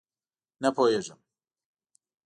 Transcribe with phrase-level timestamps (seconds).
[0.61, 1.19] _نه پوهېږم.